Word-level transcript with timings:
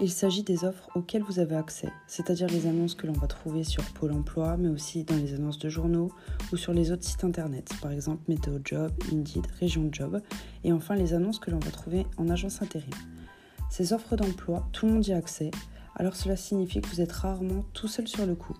Il 0.00 0.10
s'agit 0.10 0.42
des 0.42 0.64
offres 0.64 0.88
auxquelles 0.94 1.22
vous 1.22 1.38
avez 1.38 1.54
accès, 1.54 1.92
c'est-à-dire 2.06 2.48
les 2.48 2.66
annonces 2.66 2.94
que 2.94 3.06
l'on 3.06 3.12
va 3.12 3.26
trouver 3.26 3.62
sur 3.62 3.84
Pôle 3.92 4.12
Emploi, 4.12 4.56
mais 4.56 4.68
aussi 4.68 5.04
dans 5.04 5.16
les 5.16 5.34
annonces 5.34 5.58
de 5.58 5.68
journaux 5.68 6.10
ou 6.52 6.56
sur 6.56 6.72
les 6.72 6.90
autres 6.90 7.04
sites 7.04 7.24
internet, 7.24 7.70
par 7.80 7.92
exemple 7.92 8.22
Météo 8.26 8.58
Job, 8.64 8.90
Indeed, 9.12 9.46
Région 9.60 9.88
Job, 9.92 10.20
et 10.64 10.72
enfin 10.72 10.94
les 10.94 11.14
annonces 11.14 11.38
que 11.38 11.50
l'on 11.50 11.58
va 11.58 11.70
trouver 11.70 12.06
en 12.16 12.28
agence 12.30 12.62
intérim. 12.62 12.90
Ces 13.70 13.92
offres 13.92 14.16
d'emploi, 14.16 14.66
tout 14.72 14.86
le 14.86 14.92
monde 14.92 15.06
y 15.06 15.12
a 15.12 15.16
accès, 15.16 15.50
alors 15.94 16.16
cela 16.16 16.36
signifie 16.36 16.80
que 16.80 16.88
vous 16.88 17.00
êtes 17.00 17.12
rarement 17.12 17.64
tout 17.74 17.88
seul 17.88 18.08
sur 18.08 18.26
le 18.26 18.34
coup. 18.34 18.56